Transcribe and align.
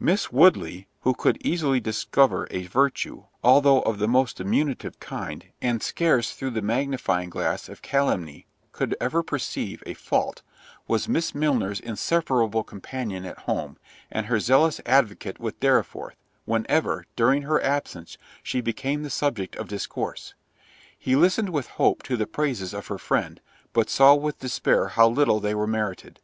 Miss 0.00 0.32
Woodley 0.32 0.88
(who 1.02 1.14
could 1.14 1.38
easily 1.40 1.78
discover 1.78 2.48
a 2.50 2.66
virtue, 2.66 3.26
although 3.44 3.80
of 3.82 3.98
the 4.00 4.08
most 4.08 4.38
diminutive 4.38 4.98
kind, 4.98 5.44
and 5.62 5.80
scarce 5.80 6.32
through 6.32 6.50
the 6.50 6.62
magnifying 6.62 7.30
glass 7.30 7.68
of 7.68 7.80
calumny 7.80 8.48
could 8.72 8.96
ever 9.00 9.22
perceive 9.22 9.84
a 9.86 9.94
fault) 9.94 10.42
was 10.88 11.06
Miss 11.08 11.32
Milner's 11.32 11.78
inseparable 11.78 12.64
companion 12.64 13.24
at 13.24 13.38
home, 13.38 13.78
and 14.10 14.26
her 14.26 14.40
zealous 14.40 14.80
advocate 14.84 15.38
with 15.38 15.60
Dorriforth, 15.60 16.16
whenever, 16.44 17.06
during 17.14 17.42
her 17.42 17.62
absence, 17.62 18.18
she 18.42 18.60
became 18.60 19.04
the 19.04 19.10
subject 19.10 19.54
of 19.54 19.68
discourse. 19.68 20.34
He 20.98 21.14
listened 21.14 21.50
with 21.50 21.68
hope 21.68 22.02
to 22.02 22.16
the 22.16 22.26
praises 22.26 22.74
of 22.74 22.88
her 22.88 22.98
friend, 22.98 23.40
but 23.72 23.88
saw 23.88 24.16
with 24.16 24.40
despair 24.40 24.88
how 24.88 25.08
little 25.08 25.38
they 25.38 25.54
were 25.54 25.68
merited. 25.68 26.18